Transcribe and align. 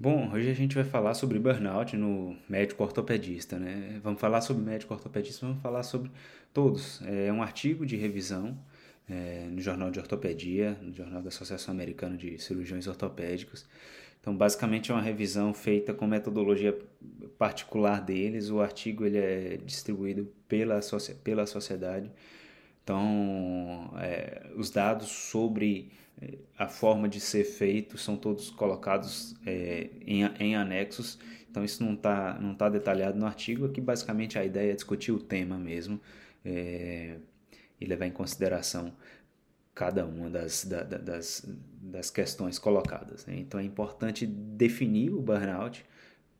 Bom, 0.00 0.30
hoje 0.32 0.48
a 0.48 0.54
gente 0.54 0.76
vai 0.76 0.84
falar 0.84 1.12
sobre 1.14 1.40
burnout 1.40 1.96
no 1.96 2.36
médico 2.48 2.84
ortopedista, 2.84 3.58
né? 3.58 3.98
Vamos 4.00 4.20
falar 4.20 4.40
sobre 4.40 4.62
médico 4.62 4.94
ortopedista, 4.94 5.44
vamos 5.44 5.60
falar 5.60 5.82
sobre 5.82 6.08
todos. 6.54 7.02
É 7.04 7.32
um 7.32 7.42
artigo 7.42 7.84
de 7.84 7.96
revisão 7.96 8.56
é, 9.10 9.48
no 9.50 9.60
Jornal 9.60 9.90
de 9.90 9.98
Ortopedia, 9.98 10.78
no 10.80 10.94
Jornal 10.94 11.20
da 11.20 11.30
Associação 11.30 11.74
Americana 11.74 12.16
de 12.16 12.38
Cirurgiões 12.38 12.86
Ortopédicos. 12.86 13.66
Então, 14.20 14.36
basicamente 14.36 14.92
é 14.92 14.94
uma 14.94 15.02
revisão 15.02 15.52
feita 15.52 15.92
com 15.92 16.06
metodologia 16.06 16.78
particular 17.36 18.00
deles. 18.00 18.50
O 18.50 18.60
artigo 18.60 19.04
ele 19.04 19.18
é 19.18 19.58
distribuído 19.66 20.32
pela, 20.46 20.78
pela 21.24 21.44
sociedade. 21.44 22.08
Então, 22.84 23.92
é, 24.00 24.46
os 24.54 24.70
dados 24.70 25.08
sobre 25.08 25.90
a 26.58 26.68
forma 26.68 27.08
de 27.08 27.20
ser 27.20 27.44
feito 27.44 27.96
são 27.96 28.16
todos 28.16 28.50
colocados 28.50 29.36
é, 29.46 29.90
em, 30.04 30.24
em 30.40 30.56
anexos, 30.56 31.18
então 31.50 31.64
isso 31.64 31.84
não 31.84 31.94
está 31.94 32.38
não 32.40 32.54
tá 32.54 32.68
detalhado 32.68 33.18
no 33.18 33.26
artigo, 33.26 33.66
aqui 33.66 33.80
basicamente 33.80 34.38
a 34.38 34.44
ideia 34.44 34.72
é 34.72 34.74
discutir 34.74 35.12
o 35.12 35.18
tema 35.18 35.58
mesmo 35.58 36.00
é, 36.44 37.16
e 37.80 37.86
levar 37.86 38.06
em 38.06 38.12
consideração 38.12 38.92
cada 39.74 40.04
uma 40.04 40.28
das, 40.28 40.64
da, 40.64 40.82
das, 40.82 41.44
das 41.80 42.10
questões 42.10 42.58
colocadas. 42.58 43.24
Né? 43.26 43.36
Então 43.38 43.60
é 43.60 43.62
importante 43.62 44.26
definir 44.26 45.14
o 45.14 45.22
burnout, 45.22 45.86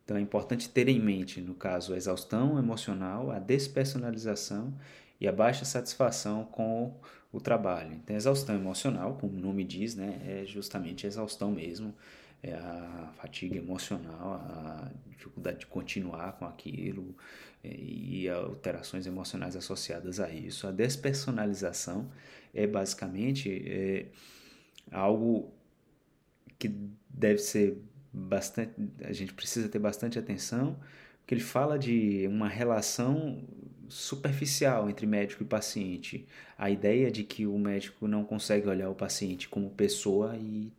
então 0.08 0.16
é 0.16 0.22
importante 0.22 0.70
ter 0.70 0.88
em 0.88 0.98
mente, 0.98 1.38
no 1.38 1.54
caso, 1.54 1.92
a 1.92 1.96
exaustão 1.98 2.58
emocional, 2.58 3.30
a 3.30 3.38
despersonalização 3.38 4.72
e 5.20 5.28
a 5.28 5.32
baixa 5.32 5.66
satisfação 5.66 6.46
com 6.46 6.98
o 7.30 7.38
trabalho. 7.38 7.92
Então, 7.92 8.16
exaustão 8.16 8.54
emocional, 8.54 9.18
como 9.20 9.36
o 9.36 9.38
nome 9.38 9.64
diz, 9.64 9.94
né, 9.94 10.18
é 10.26 10.46
justamente 10.46 11.04
a 11.04 11.08
exaustão 11.08 11.50
mesmo, 11.50 11.94
é 12.42 12.54
a 12.54 13.12
fatiga 13.18 13.58
emocional, 13.58 14.40
a 14.48 14.90
dificuldade 15.10 15.58
de 15.58 15.66
continuar 15.66 16.38
com 16.38 16.46
aquilo 16.46 17.14
é, 17.62 17.68
e 17.68 18.30
alterações 18.30 19.06
emocionais 19.06 19.56
associadas 19.56 20.20
a 20.20 20.30
isso. 20.30 20.66
A 20.66 20.70
despersonalização 20.72 22.10
é 22.54 22.66
basicamente 22.66 23.62
é, 23.66 24.06
algo 24.90 25.52
que 26.58 26.74
deve 27.10 27.40
ser 27.40 27.76
bastante, 28.12 28.72
a 29.02 29.12
gente 29.12 29.32
precisa 29.32 29.68
ter 29.68 29.78
bastante 29.78 30.18
atenção, 30.18 30.78
porque 31.20 31.34
ele 31.34 31.42
fala 31.42 31.78
de 31.78 32.26
uma 32.28 32.48
relação 32.48 33.42
superficial 33.88 34.88
entre 34.88 35.06
médico 35.06 35.42
e 35.42 35.46
paciente. 35.46 36.26
A 36.56 36.70
ideia 36.70 37.10
de 37.10 37.24
que 37.24 37.46
o 37.46 37.58
médico 37.58 38.06
não 38.06 38.24
consegue 38.24 38.68
olhar 38.68 38.90
o 38.90 38.94
paciente 38.94 39.48
como 39.48 39.70
pessoa 39.70 40.36
e 40.36 40.72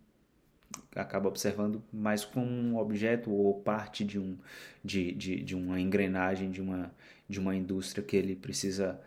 acaba 0.95 1.27
observando 1.27 1.83
mais 1.91 2.25
como 2.25 2.49
um 2.49 2.77
objeto 2.77 3.31
ou 3.31 3.61
parte 3.61 4.03
de, 4.03 4.19
um, 4.19 4.37
de, 4.83 5.11
de, 5.13 5.43
de 5.43 5.55
uma 5.55 5.79
engrenagem 5.79 6.51
de 6.51 6.61
uma, 6.61 6.91
de 7.27 7.39
uma 7.39 7.55
indústria 7.55 8.03
que 8.03 8.15
ele 8.15 8.35
precisa 8.35 8.99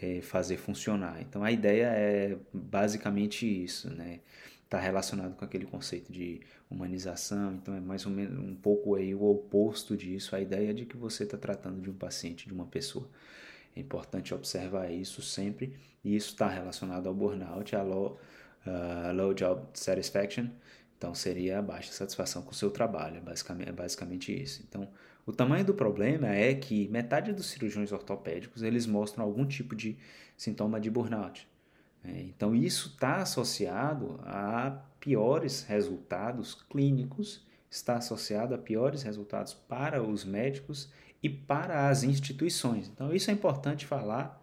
é, 0.00 0.20
fazer 0.20 0.56
funcionar. 0.56 1.20
Então 1.20 1.42
a 1.42 1.50
ideia 1.50 1.86
é 1.86 2.36
basicamente 2.52 3.46
isso, 3.46 3.90
né? 3.90 4.20
Está 4.66 4.80
relacionado 4.80 5.36
com 5.36 5.44
aquele 5.44 5.64
conceito 5.64 6.12
de 6.12 6.40
humanização, 6.68 7.54
então 7.54 7.72
é 7.72 7.80
mais 7.80 8.04
ou 8.04 8.10
menos 8.10 8.36
um 8.36 8.54
pouco 8.54 8.96
aí 8.96 9.14
o 9.14 9.22
oposto 9.22 9.96
disso, 9.96 10.34
a 10.34 10.40
ideia 10.40 10.74
de 10.74 10.84
que 10.84 10.96
você 10.96 11.22
está 11.22 11.38
tratando 11.38 11.80
de 11.80 11.88
um 11.88 11.94
paciente, 11.94 12.48
de 12.48 12.52
uma 12.52 12.66
pessoa. 12.66 13.08
É 13.76 13.80
importante 13.80 14.34
observar 14.34 14.90
isso 14.90 15.22
sempre, 15.22 15.76
e 16.02 16.16
isso 16.16 16.30
está 16.30 16.48
relacionado 16.48 17.06
ao 17.06 17.14
burnout, 17.14 17.76
a 17.76 17.82
low, 17.82 18.18
uh, 18.66 19.12
low 19.14 19.32
job 19.32 19.62
satisfaction, 19.72 20.48
então 20.98 21.14
seria 21.14 21.60
a 21.60 21.62
baixa 21.62 21.92
satisfação 21.92 22.42
com 22.42 22.50
o 22.50 22.54
seu 22.54 22.70
trabalho, 22.70 23.18
é 23.18 23.20
basicamente, 23.20 23.68
é 23.68 23.72
basicamente 23.72 24.42
isso. 24.42 24.64
Então, 24.68 24.88
o 25.24 25.32
tamanho 25.32 25.64
do 25.64 25.74
problema 25.74 26.34
é 26.34 26.52
que 26.54 26.88
metade 26.88 27.32
dos 27.32 27.46
cirurgiões 27.46 27.92
ortopédicos 27.92 28.62
eles 28.62 28.84
mostram 28.84 29.24
algum 29.24 29.46
tipo 29.46 29.76
de 29.76 29.96
sintoma 30.36 30.80
de 30.80 30.90
burnout. 30.90 31.46
Né? 32.06 32.22
Então, 32.28 32.54
isso 32.54 32.90
está 32.90 33.16
associado 33.16 34.20
a 34.24 34.82
piores 35.00 35.64
resultados 35.64 36.54
clínicos, 36.54 37.44
está 37.68 37.96
associado 37.96 38.54
a 38.54 38.58
piores 38.58 39.02
resultados 39.02 39.52
para 39.52 40.02
os 40.02 40.24
médicos 40.24 40.90
e 41.22 41.28
para 41.28 41.88
as 41.88 42.04
instituições. 42.04 42.88
Então, 42.88 43.12
isso 43.12 43.30
é 43.30 43.34
importante 43.34 43.84
falar, 43.84 44.42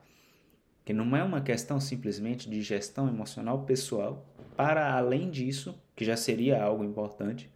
que 0.83 0.93
não 0.93 1.15
é 1.15 1.23
uma 1.23 1.41
questão 1.41 1.79
simplesmente 1.79 2.49
de 2.49 2.61
gestão 2.61 3.07
emocional 3.07 3.63
pessoal, 3.63 4.25
para 4.57 4.93
além 4.93 5.31
disso, 5.31 5.81
que 5.95 6.03
já 6.03 6.17
seria 6.17 6.61
algo 6.61 6.83
importante, 6.83 7.49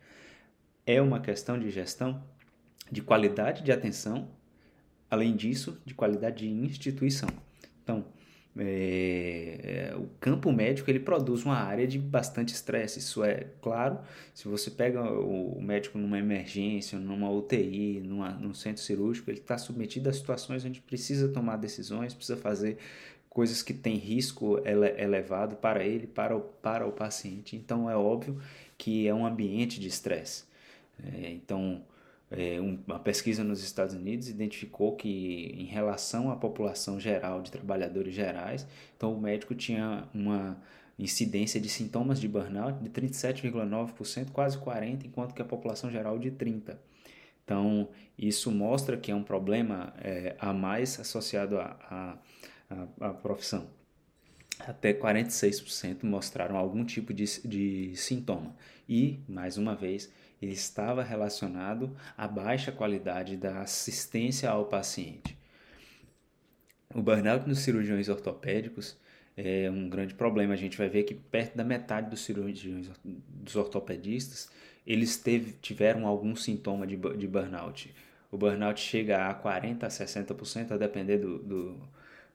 é 0.86 1.02
uma 1.02 1.20
questão 1.20 1.60
de 1.60 1.70
gestão 1.70 2.24
de 2.90 3.02
qualidade 3.02 3.62
de 3.64 3.72
atenção, 3.72 4.30
além 5.10 5.36
disso, 5.36 5.82
de 5.86 5.94
qualidade 5.94 6.48
de 6.48 6.50
instituição. 6.50 7.28
Então, 7.84 8.06
é, 8.60 9.92
é, 9.92 9.96
o 9.96 10.08
campo 10.20 10.52
médico 10.52 10.90
ele 10.90 11.00
produz 11.00 11.44
uma 11.46 11.58
área 11.58 11.88
de 11.88 12.00
bastante 12.00 12.54
estresse. 12.54 13.00
Isso 13.00 13.24
é 13.24 13.48
claro. 13.62 14.00
Se 14.34 14.48
você 14.48 14.72
pega 14.72 15.02
o, 15.04 15.62
médico 15.62 15.98
numa 15.98 16.18
emergência, 16.18 16.98
numa 16.98 17.30
UTI, 17.30 18.02
numa, 18.02 18.32
num 18.32 18.54
centro 18.54 18.82
cirúrgico, 18.82 19.30
ele 19.30 19.40
está 19.40 19.58
submetido 19.58 20.10
a 20.10 20.14
situações 20.14 20.66
onde 20.66 20.82
precisa 20.82 21.28
tomar 21.30 21.58
decisões, 21.58 22.14
precisa 22.14 22.38
fazer 22.38 22.78
coisas 23.30 23.62
que 23.62 23.74
têm 23.74 23.98
risco 23.98 24.60
ele, 24.66 25.02
elevado 25.02 25.56
para 25.58 25.84
ele, 25.84 26.08
para 26.08 26.36
o, 26.36 26.42
para 26.42 26.88
o 26.88 26.92
paciente. 26.92 27.56
Então 27.56 27.90
é 27.90 27.96
óbvio 27.96 28.42
que 28.78 29.08
é 29.08 29.14
um 29.14 29.26
ambiente 29.26 29.80
de 29.80 29.88
estresse. 29.88 30.46
É, 31.04 31.30
então 31.32 31.84
é, 32.30 32.60
uma 32.60 33.00
pesquisa 33.00 33.44
nos 33.44 33.64
Estados 33.64 33.96
Unidos 33.96 34.28
identificou 34.30 34.96
que, 34.96 35.54
em 35.58 35.66
relação 35.66 36.30
à 36.30 36.36
população 36.36 37.00
geral 37.00 37.42
de 37.42 37.52
trabalhadores 37.52 38.14
gerais, 38.14 38.68
então 38.96 39.14
o 39.14 39.22
médico 39.22 39.56
tinha 39.56 40.08
uma 40.14 40.62
incidência 41.00 41.62
de 41.62 41.70
sintomas 41.70 42.20
de 42.20 42.28
burnout 42.28 42.84
de 42.84 42.90
37,9%, 42.90 44.32
quase 44.32 44.58
40%, 44.58 45.06
enquanto 45.06 45.34
que 45.34 45.42
a 45.42 45.46
população 45.46 45.90
geral 45.90 46.20
de 46.20 46.32
30%. 46.32 46.76
Então, 47.46 47.88
isso 48.18 48.52
mostra 48.52 48.98
que 48.98 49.10
é 49.10 49.16
um 49.16 49.24
problema 49.24 49.94
é, 50.00 50.36
a 50.38 50.52
mais 50.52 51.00
associado 51.00 51.58
à 51.62 52.20
profissão. 53.22 53.77
Até 54.60 54.94
46% 54.94 56.04
mostraram 56.04 56.58
algum 56.58 56.84
tipo 56.84 57.14
de, 57.14 57.26
de 57.46 57.96
sintoma. 57.96 58.56
E, 58.88 59.20
mais 59.28 59.58
uma 59.58 59.76
vez, 59.76 60.12
ele 60.42 60.54
estava 60.54 61.04
relacionado 61.04 61.96
à 62.18 62.28
baixa 62.28 62.72
qualidade 62.72 63.38
da 63.38 63.62
assistência 63.62 64.50
ao 64.50 64.66
paciente. 64.66 65.38
O 66.94 67.02
burnout 67.02 67.48
nos 67.48 67.60
cirurgiões 67.60 68.10
ortopédicos 68.10 68.98
é 69.36 69.70
um 69.70 69.90
grande 69.90 70.16
problema. 70.16 70.54
A 70.54 70.58
gente 70.58 70.78
vai 70.78 70.90
ver 70.90 71.04
que 71.04 71.14
perto 71.14 71.56
da 71.56 71.64
metade 71.64 72.10
dos 72.10 72.22
cirurgiões 72.22 72.90
dos 73.04 73.56
ortopedistas 73.56 74.50
eles 74.86 75.18
teve, 75.18 75.52
tiveram 75.62 76.08
algum 76.08 76.34
sintoma 76.34 76.88
de, 76.88 76.96
de 76.96 77.28
burnout. 77.28 77.94
O 78.32 78.38
burnout 78.38 78.80
chega 78.80 79.28
a 79.28 79.36
40% 79.36 79.84
a 79.84 79.88
60%, 79.88 80.72
a 80.72 80.78
depender 80.78 81.18
do, 81.18 81.40
do, 81.40 81.90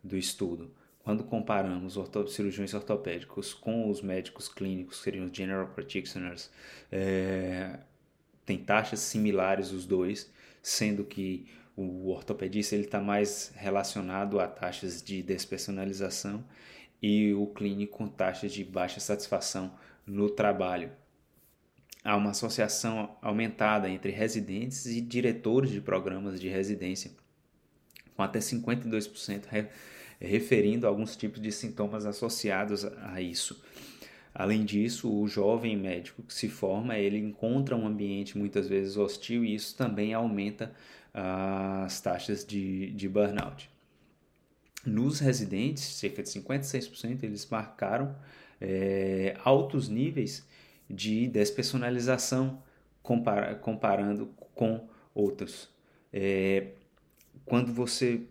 do 0.05 0.17
estudo. 0.19 0.71
Quando 1.03 1.25
comparamos 1.25 1.97
orto, 1.97 2.29
cirurgiões 2.29 2.75
ortopédicos 2.75 3.53
com 3.53 3.91
os 3.91 4.01
médicos 4.01 4.49
clínicos, 4.49 4.99
que 4.99 5.05
seriam 5.05 5.27
os 5.27 5.37
general 5.37 5.67
practitioners, 5.69 6.51
é, 6.91 7.81
tem 8.47 8.59
taxas 8.59 9.01
similares 9.01 9.73
os 9.73 9.85
dois, 9.85 10.33
sendo 10.63 11.05
que 11.05 11.49
o 11.77 12.09
ortopedista 12.11 12.77
está 12.77 13.01
mais 13.01 13.53
relacionado 13.57 14.39
a 14.39 14.47
taxas 14.47 15.03
de 15.03 15.23
despersonalização 15.23 16.45
e 17.01 17.33
o 17.35 17.47
clínico 17.49 17.99
com 17.99 18.07
taxas 18.07 18.53
de 18.53 18.63
baixa 18.63 19.01
satisfação 19.01 19.75
no 20.07 20.31
trabalho. 20.31 20.93
Há 22.05 22.17
uma 22.17 22.31
associação 22.31 23.17
aumentada 23.21 23.89
entre 23.89 24.13
residentes 24.13 24.87
e 24.87 25.01
diretores 25.01 25.71
de 25.71 25.81
programas 25.81 26.41
de 26.41 26.49
residência, 26.49 27.11
com 28.15 28.23
até 28.23 28.39
52% 28.39 29.47
referindo 30.27 30.87
a 30.87 30.89
alguns 30.89 31.17
tipos 31.17 31.41
de 31.41 31.51
sintomas 31.51 32.07
associados 32.07 32.85
a 32.85 33.21
isso. 33.21 33.63
Além 34.35 34.65
disso, 34.65 35.13
o 35.13 35.29
jovem 35.29 35.77
médico 35.77 36.23
que 36.23 36.33
se 36.33 36.49
forma, 36.49 36.97
ele 36.97 37.19
encontra 37.19 37.77
um 37.77 37.87
ambiente 37.87 38.39
muitas 38.39 38.67
vezes 38.67 38.97
hostil 38.97 39.45
e 39.45 39.55
isso 39.55 39.77
também 39.77 40.15
aumenta 40.15 40.73
as 41.13 42.01
taxas 42.01 42.45
de, 42.45 42.91
de 42.93 43.09
burnout. 43.09 43.69
Nos 44.87 45.21
residentes, 45.21 45.85
cerca 45.85 46.23
de 46.23 46.29
56%, 46.31 47.23
eles 47.23 47.47
marcaram 47.49 48.17
é, 48.61 49.37
altos 49.45 49.89
níveis 49.89 50.47
de 50.89 51.27
despersonalização 51.29 52.63
compara 53.03 53.55
comparando 53.55 54.27
com 54.55 54.89
outros. 55.15 55.69
É, 56.13 56.69
quando 57.45 57.73
você 57.73 58.23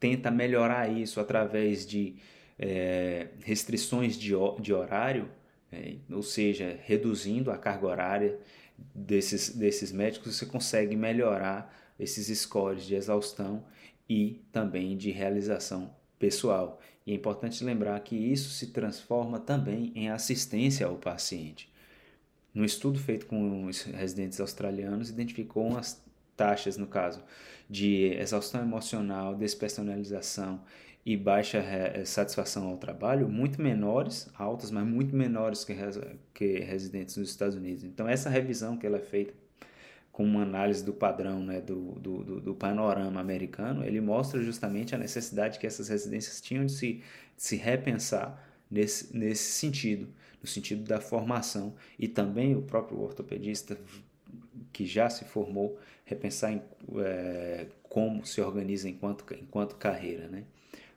tenta 0.00 0.30
melhorar 0.30 0.88
isso 0.90 1.20
através 1.20 1.86
de 1.86 2.16
é, 2.58 3.28
restrições 3.44 4.16
de, 4.16 4.32
de 4.60 4.72
horário, 4.72 5.28
É, 5.70 5.96
ou 6.10 6.22
seja, 6.22 6.80
reduzindo 6.82 7.50
a 7.50 7.58
carga 7.58 7.86
horária 7.86 8.38
desses, 8.94 9.54
desses 9.54 9.92
médicos, 9.92 10.34
você 10.34 10.46
consegue 10.46 10.96
melhorar 10.96 11.68
esses 12.00 12.26
scores 12.38 12.86
de 12.86 12.94
exaustão 12.94 13.62
e 14.08 14.40
também 14.50 14.96
de 14.96 15.10
realização 15.10 15.90
pessoal. 16.18 16.80
E 17.04 17.12
é 17.12 17.14
importante 17.14 17.62
lembrar 17.62 18.00
que 18.00 18.16
isso 18.16 18.48
se 18.48 18.68
transforma 18.68 19.38
também 19.38 19.92
em 19.94 20.08
assistência 20.08 20.86
ao 20.86 20.96
paciente. 20.96 21.68
No 22.54 22.64
estudo 22.64 22.98
feito 22.98 23.26
com 23.26 23.66
os 23.66 23.82
residentes 23.82 24.40
australianos, 24.40 25.10
identificou 25.10 25.66
umas 25.66 26.02
taxas, 26.38 26.78
no 26.78 26.86
caso, 26.86 27.22
de 27.68 28.14
exaustão 28.14 28.62
emocional, 28.62 29.34
despersonalização 29.34 30.62
e 31.04 31.16
baixa 31.16 31.58
eh, 31.58 32.04
satisfação 32.04 32.68
ao 32.68 32.76
trabalho 32.76 33.28
muito 33.28 33.60
menores, 33.60 34.30
altas, 34.34 34.70
mas 34.70 34.86
muito 34.86 35.14
menores 35.16 35.64
que, 35.64 35.74
que 36.32 36.60
residentes 36.60 37.16
nos 37.16 37.30
Estados 37.30 37.56
Unidos. 37.56 37.84
Então, 37.84 38.08
essa 38.08 38.30
revisão 38.30 38.76
que 38.76 38.86
ela 38.86 38.98
é 38.98 39.00
feita 39.00 39.34
com 40.12 40.24
uma 40.24 40.42
análise 40.42 40.84
do 40.84 40.92
padrão, 40.92 41.40
né, 41.42 41.60
do, 41.60 41.92
do, 41.92 42.24
do, 42.24 42.40
do, 42.40 42.54
panorama 42.54 43.20
americano, 43.20 43.84
ele 43.84 44.00
mostra 44.00 44.42
justamente 44.42 44.94
a 44.94 44.98
necessidade 44.98 45.58
que 45.58 45.66
essas 45.66 45.88
residências 45.88 46.40
tinham 46.40 46.66
de 46.66 46.72
se, 46.72 46.92
de 46.94 47.42
se 47.42 47.56
repensar 47.56 48.36
nesse, 48.70 49.16
nesse 49.16 49.52
sentido, 49.52 50.08
no 50.42 50.48
sentido 50.48 50.82
da 50.84 51.00
formação, 51.00 51.74
e 51.98 52.08
também 52.08 52.56
o 52.56 52.62
próprio 52.62 53.00
ortopedista 53.00 53.78
que 54.72 54.86
já 54.86 55.08
se 55.10 55.24
formou, 55.24 55.78
repensar 56.04 56.52
em 56.52 56.62
é, 56.98 57.66
como 57.88 58.24
se 58.24 58.40
organiza 58.40 58.88
enquanto, 58.88 59.24
enquanto 59.34 59.76
carreira. 59.76 60.28
Né? 60.28 60.44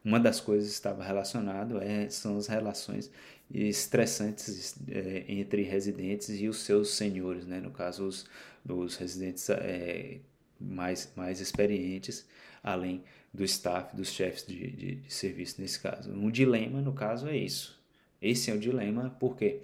Uma 0.03 0.19
das 0.19 0.39
coisas 0.39 0.69
que 0.69 0.75
estava 0.75 1.03
relacionado 1.03 1.81
é, 1.81 2.09
são 2.09 2.37
as 2.37 2.47
relações 2.47 3.11
estressantes 3.53 4.75
é, 4.89 5.25
entre 5.27 5.63
residentes 5.63 6.29
e 6.29 6.47
os 6.47 6.59
seus 6.59 6.95
senhores, 6.95 7.45
né? 7.45 7.59
no 7.59 7.71
caso 7.71 8.05
os, 8.05 8.25
os 8.67 8.95
residentes 8.95 9.49
é, 9.49 10.19
mais, 10.59 11.11
mais 11.15 11.39
experientes, 11.39 12.25
além 12.63 13.03
do 13.33 13.43
staff, 13.43 13.95
dos 13.95 14.09
chefes 14.09 14.45
de, 14.45 14.71
de, 14.71 14.95
de, 14.95 15.13
serviço 15.13 15.61
nesse 15.61 15.79
caso. 15.79 16.11
Um 16.11 16.29
dilema, 16.29 16.81
no 16.81 16.93
caso, 16.93 17.27
é 17.27 17.37
isso. 17.37 17.79
Esse 18.21 18.51
é 18.51 18.53
o 18.53 18.59
dilema 18.59 19.15
porque 19.19 19.61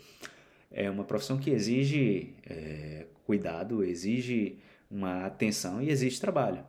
é 0.72 0.90
uma 0.90 1.04
profissão 1.04 1.38
que 1.38 1.50
exige 1.50 2.34
é, 2.46 3.06
cuidado, 3.26 3.84
exige 3.84 4.58
uma 4.90 5.26
atenção 5.26 5.82
e 5.82 5.90
exige 5.90 6.20
trabalho. 6.20 6.66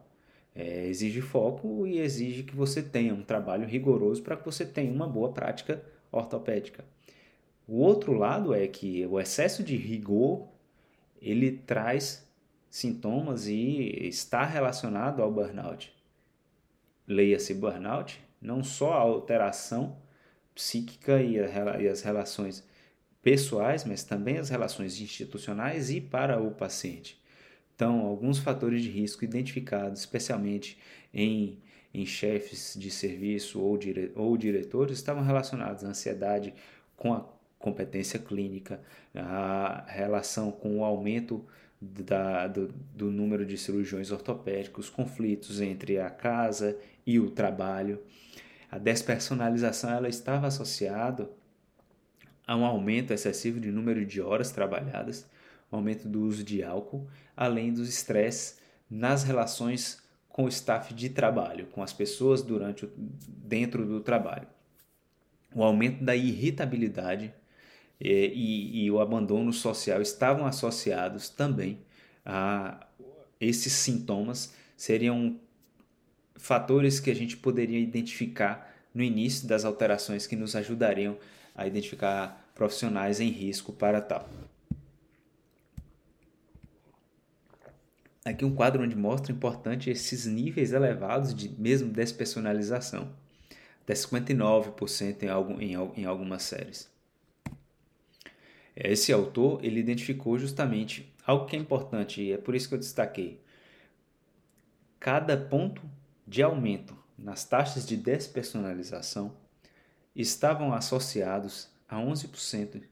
É, 0.55 0.87
exige 0.87 1.21
foco 1.21 1.87
e 1.87 1.99
exige 2.01 2.43
que 2.43 2.55
você 2.55 2.83
tenha 2.83 3.15
um 3.15 3.23
trabalho 3.23 3.67
rigoroso 3.67 4.23
para 4.23 4.37
que 4.37 4.45
você 4.45 4.67
tenha 4.67 4.93
uma 4.93 5.07
boa 5.07 5.33
prática 5.33 5.83
ortopédica. 6.11 6.85
O 7.67 7.79
outro 7.79 8.13
lado 8.13 8.55
é 8.55 8.67
que 8.67 9.07
o 9.07 9.21
excesso 9.21 9.63
de 9.63 9.77
rigor 9.77 10.49
ele 11.21 11.53
traz 11.53 12.27
sintomas 12.71 13.47
e 13.47 14.09
está 14.09 14.45
relacionado 14.45 15.23
ao 15.23 15.31
burnout. 15.31 15.95
Leia-se 17.07 17.55
burnout, 17.55 18.21
não 18.41 18.63
só 18.63 18.95
a 18.95 19.01
alteração 19.01 19.97
psíquica 20.55 21.23
e, 21.23 21.39
a, 21.39 21.81
e 21.81 21.89
as 21.89 22.03
relações 22.03 22.67
pessoais, 23.23 23.85
mas 23.85 24.05
também 24.05 24.39
as 24.39 24.49
relações 24.49 25.01
institucionais 25.01 25.91
e 25.91 26.01
para 26.01 26.41
o 26.41 26.51
paciente. 26.51 27.21
Então, 27.75 28.01
alguns 28.01 28.39
fatores 28.39 28.83
de 28.83 28.91
risco 28.91 29.25
identificados, 29.25 30.01
especialmente 30.01 30.79
em, 31.13 31.59
em 31.95 32.05
chefes 32.05 32.75
de 32.77 32.91
serviço 32.91 33.61
ou, 33.61 33.77
dire, 33.77 34.13
ou 34.15 34.37
diretores, 34.37 34.99
estavam 34.99 35.23
relacionados 35.23 35.85
à 35.85 35.89
ansiedade 35.89 36.55
com 36.97 37.13
a 37.13 37.25
competência 37.59 38.19
clínica, 38.19 38.81
a 39.15 39.85
relação 39.89 40.51
com 40.51 40.79
o 40.79 40.85
aumento 40.85 41.45
da, 41.81 42.47
do, 42.47 42.69
do 42.95 43.11
número 43.11 43.47
de 43.47 43.57
cirurgiões 43.57 44.11
ortopédicos, 44.11 44.91
conflitos 44.91 45.61
entre 45.61 45.99
a 45.99 46.11
casa 46.11 46.77
e 47.07 47.19
o 47.19 47.31
trabalho. 47.31 48.03
A 48.71 48.79
despersonalização 48.79 49.91
ela 49.91 50.09
estava 50.09 50.47
associada 50.47 51.31
a 52.49 52.57
um 52.57 52.65
aumento 52.65 53.13
excessivo 53.13 53.61
de 53.61 53.71
número 53.71 54.07
de 54.07 54.23
horas 54.23 54.51
trabalhadas, 54.51 55.27
aumento 55.71 56.09
do 56.09 56.23
uso 56.23 56.43
de 56.43 56.65
álcool, 56.65 57.07
além 57.37 57.75
dos 57.75 57.91
estresses 57.91 58.59
nas 58.91 59.23
relações 59.23 60.03
com 60.31 60.45
o 60.45 60.49
staff 60.49 60.95
de 60.95 61.11
trabalho, 61.11 61.67
com 61.67 61.83
as 61.83 61.93
pessoas 61.93 62.43
durante 62.43 62.89
dentro 62.97 63.85
do 63.85 64.01
trabalho. 64.01 64.49
O 65.55 65.63
aumento 65.63 66.03
da 66.03 66.17
irritabilidade 66.17 67.35
e, 68.01 68.33
e, 68.35 68.85
e 68.85 68.91
o 68.91 68.99
abandono 68.99 69.53
social 69.53 70.01
estavam 70.01 70.47
associados 70.47 71.29
também 71.29 71.79
a 72.25 72.87
esses 73.39 73.75
sintomas, 73.75 74.55
seriam 74.75 75.39
fatores 76.35 76.99
que 76.99 77.11
a 77.11 77.15
gente 77.15 77.37
poderia 77.37 77.79
identificar 77.79 78.75
no 78.95 79.03
início 79.03 79.47
das 79.47 79.67
alterações 79.67 80.27
que 80.27 80.35
nos 80.35 80.57
ajudariam 80.57 81.19
a 81.59 81.67
identificar 81.67 82.49
profissionais 82.55 83.19
em 83.19 83.31
risco 83.31 83.73
para 83.73 84.01
tal. 84.01 84.29
Aqui 88.25 88.45
um 88.45 88.55
quadro 88.55 88.85
onde 88.85 88.95
mostra 88.95 89.33
importante 89.33 89.91
esses 89.91 90.25
níveis 90.25 90.73
elevados 90.73 91.35
de 91.35 91.49
mesmo 91.49 91.91
despersonalização, 91.91 93.13
até 93.83 93.95
59% 93.95 95.23
em, 95.25 95.29
algum, 95.29 95.61
em, 95.61 95.73
em 95.97 96.05
algumas 96.05 96.45
séries. 96.45 96.89
Esse 98.77 99.13
autor 99.13 99.65
ele 99.65 99.81
identificou 99.81 100.39
justamente 100.39 101.13
algo 101.27 101.47
que 101.47 101.57
é 101.57 101.59
importante 101.59 102.23
e 102.23 102.33
é 102.33 102.39
por 102.39 102.55
isso 102.55 102.69
que 102.69 102.75
eu 102.75 102.79
destaquei. 102.79 103.41
Cada 105.01 105.37
ponto 105.37 105.83
de 106.25 106.41
aumento 106.41 106.97
nas 107.19 107.45
taxas 107.45 107.85
de 107.85 107.97
despersonalização 107.97 109.35
estavam 110.19 110.75
associados 110.75 111.71
a 111.89 111.97
11% 111.97 112.83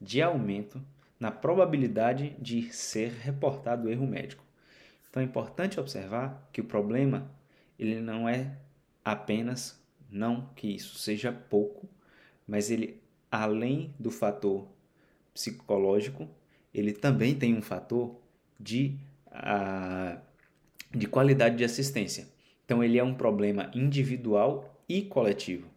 de 0.00 0.22
aumento 0.22 0.82
na 1.18 1.30
probabilidade 1.30 2.34
de 2.38 2.72
ser 2.72 3.12
reportado 3.12 3.90
erro 3.90 4.06
médico. 4.06 4.42
Então 5.08 5.22
é 5.22 5.26
importante 5.26 5.78
observar 5.78 6.48
que 6.50 6.62
o 6.62 6.64
problema 6.64 7.30
ele 7.78 8.00
não 8.00 8.26
é 8.26 8.56
apenas 9.04 9.78
não 10.10 10.48
que 10.56 10.68
isso 10.68 10.98
seja 10.98 11.30
pouco, 11.30 11.86
mas 12.48 12.70
ele 12.70 13.00
além 13.30 13.94
do 13.98 14.10
fator 14.10 14.66
psicológico, 15.32 16.28
ele 16.74 16.92
também 16.92 17.34
tem 17.34 17.54
um 17.54 17.62
fator 17.62 18.16
de, 18.58 18.96
uh, 19.28 20.18
de 20.90 21.06
qualidade 21.06 21.56
de 21.56 21.64
assistência. 21.64 22.26
Então 22.64 22.82
ele 22.82 22.98
é 22.98 23.04
um 23.04 23.14
problema 23.14 23.70
individual 23.74 24.82
e 24.88 25.02
coletivo. 25.02 25.69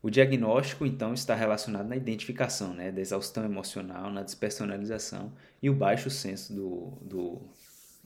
O 0.00 0.10
diagnóstico, 0.10 0.86
então, 0.86 1.12
está 1.12 1.34
relacionado 1.34 1.88
na 1.88 1.96
identificação 1.96 2.72
né, 2.72 2.92
da 2.92 3.00
exaustão 3.00 3.44
emocional, 3.44 4.10
na 4.10 4.22
despersonalização 4.22 5.32
e 5.60 5.68
o 5.68 5.74
baixo 5.74 6.08
senso 6.08 6.52
do, 6.54 6.92
do, 7.02 7.40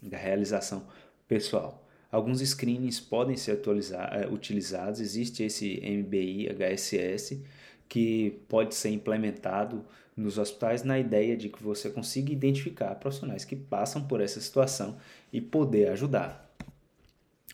da 0.02 0.16
realização 0.16 0.86
pessoal. 1.28 1.86
Alguns 2.10 2.40
screenings 2.40 2.98
podem 2.98 3.36
ser 3.36 3.60
eh, 3.62 4.26
utilizados, 4.30 5.00
existe 5.00 5.42
esse 5.42 5.80
MBI 5.80 6.48
HSS 6.48 7.42
que 7.88 8.42
pode 8.48 8.74
ser 8.74 8.90
implementado 8.90 9.84
nos 10.16 10.38
hospitais 10.38 10.82
na 10.82 10.98
ideia 10.98 11.36
de 11.36 11.48
que 11.48 11.62
você 11.62 11.90
consiga 11.90 12.32
identificar 12.32 12.94
profissionais 12.94 13.44
que 13.44 13.56
passam 13.56 14.06
por 14.06 14.20
essa 14.20 14.40
situação 14.40 14.98
e 15.32 15.40
poder 15.40 15.90
ajudar. 15.90 16.50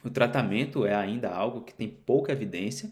O 0.05 0.11
tratamento 0.11 0.87
é 0.87 0.95
ainda 0.95 1.29
algo 1.29 1.63
que 1.63 1.75
tem 1.75 1.89
pouca 1.89 2.33
evidência 2.33 2.91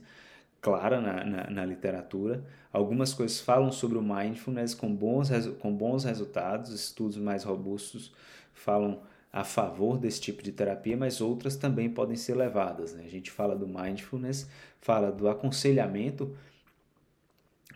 clara 0.61 1.01
na, 1.01 1.25
na, 1.25 1.51
na 1.51 1.65
literatura. 1.65 2.45
Algumas 2.73 3.15
coisas 3.15 3.41
falam 3.41 3.71
sobre 3.73 3.97
o 3.99 4.03
mindfulness 4.03 4.75
com 4.75 4.95
bons, 4.95 5.31
com 5.61 5.73
bons 5.73 6.05
resultados, 6.05 6.73
estudos 6.73 7.17
mais 7.17 7.45
robustos 7.45 8.13
falam 8.57 9.03
a 9.33 9.45
favor 9.45 9.99
desse 9.99 10.21
tipo 10.21 10.43
de 10.43 10.51
terapia, 10.51 10.97
mas 10.97 11.21
outras 11.21 11.57
também 11.57 11.91
podem 11.91 12.17
ser 12.17 12.35
levadas. 12.35 12.95
Né? 12.95 13.05
A 13.05 13.09
gente 13.09 13.31
fala 13.31 13.55
do 13.55 13.69
mindfulness, 13.69 14.49
fala 14.81 15.13
do 15.13 15.29
aconselhamento, 15.29 16.35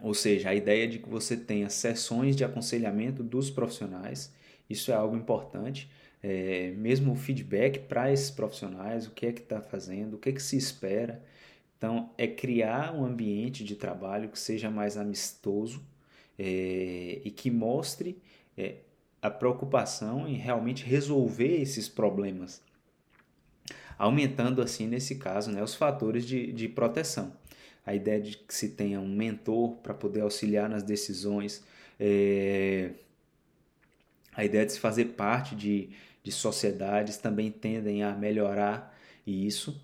ou 0.00 0.14
seja, 0.14 0.48
a 0.48 0.54
ideia 0.54 0.88
de 0.88 0.98
que 0.98 1.08
você 1.08 1.36
tenha 1.36 1.68
sessões 1.68 2.34
de 2.34 2.42
aconselhamento 2.42 3.22
dos 3.22 3.50
profissionais, 3.50 4.32
isso 4.68 4.90
é 4.90 4.94
algo 4.94 5.14
importante. 5.14 5.90
É, 6.22 6.72
mesmo 6.76 7.12
o 7.12 7.16
feedback 7.16 7.80
para 7.80 8.10
esses 8.10 8.30
profissionais, 8.30 9.06
o 9.06 9.10
que 9.10 9.26
é 9.26 9.32
que 9.32 9.40
está 9.40 9.60
fazendo, 9.60 10.14
o 10.14 10.18
que 10.18 10.30
é 10.30 10.32
que 10.32 10.42
se 10.42 10.56
espera. 10.56 11.22
Então, 11.80 12.10
é 12.18 12.26
criar 12.26 12.94
um 12.94 13.06
ambiente 13.06 13.64
de 13.64 13.74
trabalho 13.74 14.28
que 14.28 14.38
seja 14.38 14.70
mais 14.70 14.98
amistoso 14.98 15.82
é, 16.38 17.22
e 17.24 17.30
que 17.30 17.50
mostre 17.50 18.20
é, 18.54 18.74
a 19.22 19.30
preocupação 19.30 20.28
em 20.28 20.34
realmente 20.34 20.84
resolver 20.84 21.58
esses 21.62 21.88
problemas, 21.88 22.62
aumentando 23.96 24.60
assim, 24.60 24.86
nesse 24.86 25.14
caso, 25.14 25.50
né, 25.50 25.62
os 25.62 25.74
fatores 25.74 26.26
de, 26.26 26.52
de 26.52 26.68
proteção. 26.68 27.32
A 27.86 27.94
ideia 27.94 28.20
de 28.20 28.36
que 28.36 28.54
se 28.54 28.68
tenha 28.68 29.00
um 29.00 29.08
mentor 29.08 29.76
para 29.76 29.94
poder 29.94 30.20
auxiliar 30.20 30.68
nas 30.68 30.82
decisões, 30.82 31.64
é, 31.98 32.90
a 34.34 34.44
ideia 34.44 34.66
de 34.66 34.72
se 34.72 34.78
fazer 34.80 35.06
parte 35.06 35.56
de, 35.56 35.88
de 36.22 36.30
sociedades 36.30 37.16
também 37.16 37.50
tendem 37.50 38.02
a 38.02 38.12
melhorar 38.12 38.94
isso. 39.26 39.80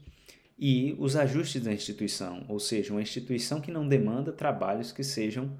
E 0.58 0.96
os 0.98 1.16
ajustes 1.16 1.62
da 1.62 1.72
instituição, 1.72 2.44
ou 2.48 2.58
seja, 2.58 2.92
uma 2.92 3.02
instituição 3.02 3.60
que 3.60 3.70
não 3.70 3.86
demanda 3.86 4.32
trabalhos 4.32 4.90
que 4.90 5.04
sejam 5.04 5.56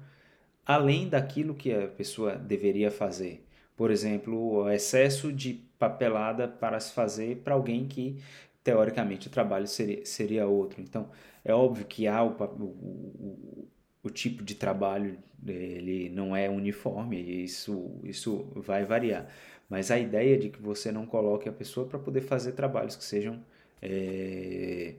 além 0.65 1.07
daquilo 1.07 1.55
que 1.55 1.73
a 1.73 1.87
pessoa 1.87 2.35
deveria 2.35 2.91
fazer. 2.91 3.45
Por 3.75 3.91
exemplo, 3.91 4.35
o 4.35 4.69
excesso 4.69 5.31
de 5.31 5.53
papelada 5.79 6.47
para 6.47 6.79
se 6.79 6.91
fazer 6.93 7.37
para 7.37 7.53
alguém 7.53 7.87
que, 7.87 8.21
teoricamente, 8.63 9.27
o 9.27 9.31
trabalho 9.31 9.67
seria, 9.67 10.05
seria 10.05 10.47
outro. 10.47 10.81
Então, 10.81 11.09
é 11.45 11.53
óbvio 11.53 11.85
que 11.85 12.07
há 12.07 12.23
o, 12.23 12.31
o, 12.31 13.67
o 14.03 14.09
tipo 14.09 14.43
de 14.43 14.55
trabalho 14.55 15.17
ele 15.45 16.09
não 16.09 16.35
é 16.35 16.49
uniforme, 16.49 17.21
isso, 17.43 17.99
isso 18.03 18.47
vai 18.55 18.83
variar. 18.85 19.27
Mas 19.69 19.91
a 19.91 19.99
ideia 19.99 20.37
de 20.37 20.49
que 20.49 20.61
você 20.61 20.91
não 20.91 21.05
coloque 21.05 21.47
a 21.47 21.51
pessoa 21.51 21.87
para 21.87 21.99
poder 21.99 22.21
fazer 22.21 22.53
trabalhos 22.53 22.95
que 22.95 23.03
sejam, 23.03 23.43
é, 23.81 24.95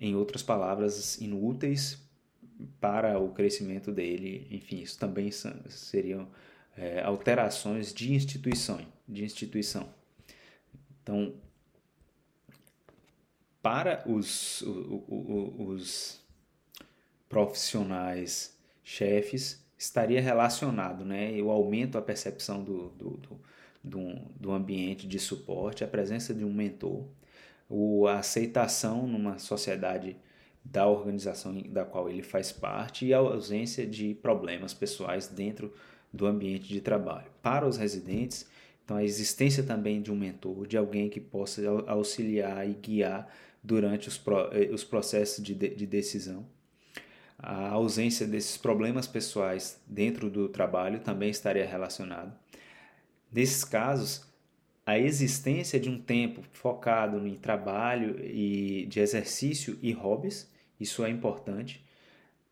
em 0.00 0.14
outras 0.14 0.42
palavras, 0.42 1.20
inúteis 1.20 1.98
para 2.80 3.18
o 3.18 3.32
crescimento 3.32 3.92
dele, 3.92 4.46
enfim, 4.50 4.80
isso 4.80 4.98
também 4.98 5.30
seriam 5.30 6.28
é, 6.76 7.02
alterações 7.02 7.92
de 7.92 8.12
instituição, 8.12 8.80
de 9.06 9.24
instituição. 9.24 9.88
Então, 11.02 11.34
para 13.62 14.02
os, 14.06 14.62
os, 14.62 16.20
profissionais 17.28 18.56
chefes 18.82 19.62
estaria 19.76 20.20
relacionado, 20.20 21.04
né? 21.04 21.32
O 21.42 21.50
aumento 21.50 21.98
a 21.98 22.02
percepção 22.02 22.64
do, 22.64 22.88
do, 22.90 23.10
do, 23.18 23.40
do, 23.84 24.14
do 24.40 24.52
ambiente 24.52 25.06
de 25.06 25.18
suporte, 25.18 25.84
a 25.84 25.88
presença 25.88 26.32
de 26.32 26.44
um 26.44 26.52
mentor, 26.52 27.06
o, 27.68 28.06
a 28.06 28.18
aceitação 28.18 29.06
numa 29.06 29.38
sociedade 29.38 30.16
da 30.64 30.86
organização 30.86 31.56
da 31.62 31.84
qual 31.84 32.08
ele 32.08 32.22
faz 32.22 32.52
parte 32.52 33.06
e 33.06 33.14
a 33.14 33.18
ausência 33.18 33.86
de 33.86 34.14
problemas 34.14 34.74
pessoais 34.74 35.26
dentro 35.26 35.72
do 36.12 36.26
ambiente 36.26 36.68
de 36.68 36.80
trabalho. 36.80 37.30
Para 37.42 37.66
os 37.66 37.76
residentes, 37.76 38.46
então 38.84 38.96
a 38.96 39.04
existência 39.04 39.62
também 39.62 40.00
de 40.00 40.10
um 40.10 40.16
mentor, 40.16 40.66
de 40.66 40.76
alguém 40.76 41.08
que 41.08 41.20
possa 41.20 41.62
auxiliar 41.86 42.68
e 42.68 42.74
guiar 42.74 43.28
durante 43.62 44.08
os, 44.08 44.20
eh, 44.52 44.70
os 44.72 44.84
processos 44.84 45.44
de, 45.44 45.54
de 45.54 45.86
decisão. 45.86 46.46
A 47.38 47.68
ausência 47.68 48.26
desses 48.26 48.56
problemas 48.56 49.06
pessoais 49.06 49.80
dentro 49.86 50.28
do 50.28 50.48
trabalho 50.48 51.00
também 51.00 51.30
estaria 51.30 51.66
relacionado. 51.66 52.36
Nesses 53.30 53.62
casos, 53.62 54.27
a 54.88 54.98
existência 54.98 55.78
de 55.78 55.90
um 55.90 56.00
tempo 56.00 56.42
focado 56.50 57.26
em 57.26 57.34
trabalho 57.34 58.24
e 58.24 58.86
de 58.86 59.00
exercício 59.00 59.78
e 59.82 59.92
hobbies, 59.92 60.50
isso 60.80 61.04
é 61.04 61.10
importante. 61.10 61.84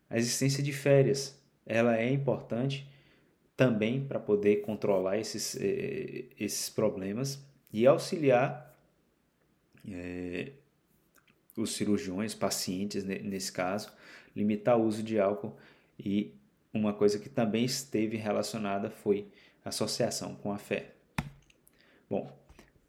A 0.07 0.19
existência 0.19 0.61
de 0.61 0.71
férias, 0.71 1.35
ela 1.65 1.97
é 1.97 2.07
importante 2.11 2.87
também 3.55 4.05
para 4.05 4.19
poder 4.19 4.57
controlar 4.57 5.17
esses, 5.17 5.57
eh, 5.59 6.25
esses 6.39 6.69
problemas 6.69 7.43
e 7.73 7.87
auxiliar 7.87 8.71
eh, 9.89 10.51
os 11.55 11.75
cirurgiões, 11.75 12.35
pacientes 12.35 13.03
nesse 13.03 13.51
caso, 13.51 13.91
limitar 14.35 14.77
o 14.77 14.83
uso 14.83 15.01
de 15.01 15.19
álcool 15.19 15.57
e 15.99 16.35
uma 16.71 16.93
coisa 16.93 17.17
que 17.17 17.29
também 17.29 17.65
esteve 17.65 18.15
relacionada 18.15 18.91
foi 18.91 19.27
associação 19.65 20.35
com 20.35 20.51
a 20.51 20.59
fé. 20.59 20.96
Bom, 22.09 22.31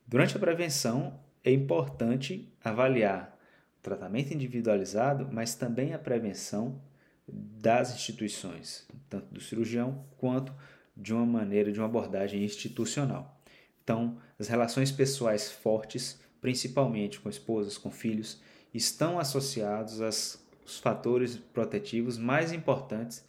durante 0.07 0.37
a 0.37 0.41
prevenção 0.41 1.19
é 1.45 1.53
importante 1.53 2.53
avaliar 2.63 3.37
o 3.79 3.83
tratamento 3.83 4.33
individualizado, 4.33 5.29
mas 5.31 5.55
também 5.55 5.93
a 5.93 5.99
prevenção 5.99 6.81
das 7.27 7.95
instituições, 7.95 8.87
tanto 9.09 9.33
do 9.33 9.41
cirurgião 9.41 10.05
quanto 10.17 10.55
de 10.97 11.13
uma 11.13 11.27
maneira 11.27 11.71
de 11.71 11.79
uma 11.79 11.87
abordagem 11.87 12.43
institucional. 12.43 13.41
Então, 13.83 14.19
as 14.39 14.49
relações 14.49 14.91
pessoais 14.91 15.51
fortes, 15.51 16.21
principalmente 16.41 17.21
com 17.21 17.29
esposas, 17.29 17.79
com 17.79 17.91
filhos, 17.91 18.41
estão 18.73 19.19
associados 19.19 20.01
às 20.01 20.47
os 20.69 20.79
fatores 20.79 21.37
protetivos 21.37 22.19
mais 22.19 22.53
importantes 22.53 23.25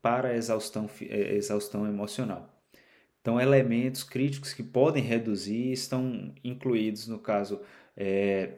para 0.00 0.28
a 0.28 0.36
exaustão, 0.36 0.88
eh, 1.00 1.34
exaustão 1.34 1.86
emocional. 1.86 2.55
Então, 3.26 3.40
elementos 3.40 4.04
críticos 4.04 4.54
que 4.54 4.62
podem 4.62 5.02
reduzir 5.02 5.72
estão 5.72 6.32
incluídos, 6.44 7.08
no 7.08 7.18
caso, 7.18 7.60
é, 7.96 8.50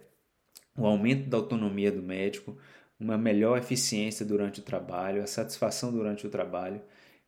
o 0.77 0.85
aumento 0.85 1.27
da 1.27 1.39
autonomia 1.39 1.91
do 1.91 2.03
médico, 2.03 2.55
uma 3.01 3.17
melhor 3.17 3.57
eficiência 3.57 4.27
durante 4.27 4.61
o 4.61 4.63
trabalho, 4.63 5.23
a 5.23 5.27
satisfação 5.27 5.91
durante 5.91 6.27
o 6.27 6.29
trabalho 6.29 6.83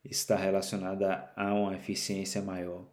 está 0.05 0.35
relacionada 0.35 1.31
a 1.35 1.51
uma 1.51 1.73
eficiência 1.73 2.43
maior. 2.43 2.85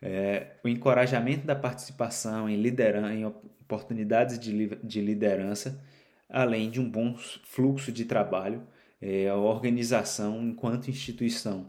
É, 0.00 0.52
o 0.62 0.68
encorajamento 0.68 1.44
da 1.44 1.56
participação 1.56 2.48
em, 2.48 2.62
lideran 2.62 3.12
em 3.12 3.26
oportunidades 3.26 4.38
de, 4.38 4.68
de 4.84 5.00
liderança 5.00 5.82
além 6.28 6.70
de 6.70 6.80
um 6.80 6.88
bom 6.88 7.16
fluxo 7.42 7.90
de 7.90 8.04
trabalho, 8.04 8.62
é, 9.02 9.28
a 9.28 9.34
organização 9.34 10.40
enquanto 10.40 10.88
instituição. 10.88 11.66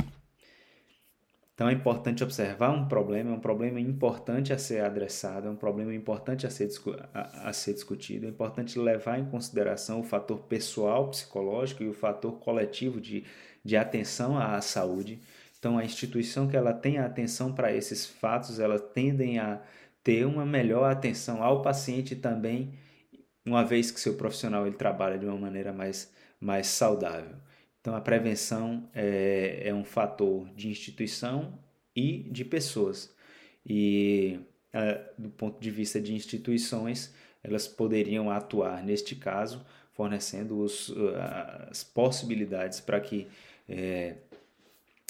Então 1.54 1.70
é 1.70 1.74
importante 1.74 2.24
observar 2.24 2.72
um 2.72 2.88
problema, 2.88 3.32
é 3.32 3.34
um 3.34 3.40
problema 3.40 3.80
importante 3.80 4.52
a 4.52 4.58
ser 4.58 4.84
adressado, 4.84 5.48
é 5.48 5.52
um 5.52 5.56
problema 5.56 5.94
importante 5.94 6.48
a 6.48 6.50
ser, 6.50 6.70
a, 7.14 7.50
a 7.50 7.54
ser 7.54 7.74
discutido, 7.74 8.26
é 8.26 8.30
importante 8.30 8.80
levar 8.80 9.20
em 9.20 9.26
consideração 9.26 10.00
o 10.00 10.04
fator 10.04 10.40
pessoal, 10.40 11.10
psicológico 11.10 11.84
e 11.84 11.90
o 11.90 11.94
fator 11.94 12.40
coletivo 12.40 13.00
de, 13.00 13.26
de 13.64 13.78
atenção 13.78 14.38
à 14.38 14.60
saúde. 14.62 15.22
Então 15.60 15.78
a 15.78 15.86
instituição 15.86 16.48
que 16.48 16.58
ela 16.58 16.74
tem 16.74 16.98
atenção 16.98 17.54
para 17.54 17.72
esses 17.72 18.06
fatos, 18.08 18.60
elas 18.60 18.82
tendem 18.94 19.38
a 19.38 19.62
ter 20.04 20.26
uma 20.26 20.46
melhor 20.46 20.90
atenção 20.92 21.44
ao 21.44 21.62
paciente 21.62 22.16
também 22.16 22.74
uma 23.46 23.64
vez 23.64 23.92
que 23.92 24.00
seu 24.00 24.16
profissional 24.16 24.66
ele 24.66 24.76
trabalha 24.76 25.18
de 25.18 25.26
uma 25.26 25.38
maneira 25.38 25.74
mais, 25.74 26.12
mais 26.40 26.68
saudável. 26.68 27.36
Então, 27.82 27.96
a 27.96 28.02
prevenção 28.02 28.88
é, 28.94 29.64
é 29.66 29.74
um 29.74 29.84
fator 29.84 30.48
de 30.56 30.70
instituição 30.70 31.58
e 31.96 32.20
de 32.30 32.46
pessoas. 32.46 33.12
E, 33.66 34.40
é, 34.72 35.02
do 35.18 35.30
ponto 35.30 35.60
de 35.60 35.72
vista 35.72 36.00
de 36.00 36.14
instituições, 36.14 37.12
elas 37.44 37.68
poderiam 37.68 38.30
atuar, 38.30 38.84
neste 38.84 39.16
caso, 39.16 39.66
fornecendo 39.94 40.60
os, 40.60 40.94
as 41.70 41.84
possibilidades 41.84 42.80
para 42.80 43.00
que 43.02 43.28
é, 43.68 44.16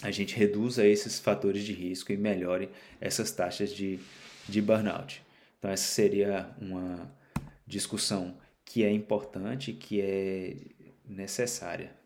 a 0.01 0.09
gente 0.09 0.35
reduza 0.35 0.85
esses 0.85 1.19
fatores 1.19 1.63
de 1.63 1.73
risco 1.73 2.13
e 2.13 2.17
melhore 2.17 2.69
essas 3.01 3.31
taxas 3.31 3.73
de, 3.73 3.99
de 4.47 4.61
burnout. 4.61 5.21
Então, 5.59 5.69
essa 5.69 5.85
seria 5.85 6.49
uma 6.59 7.11
discussão 7.67 8.37
que 8.63 8.83
é 8.83 8.91
importante, 8.91 9.73
que 9.73 9.99
é 10.01 10.55
necessária. 11.05 12.00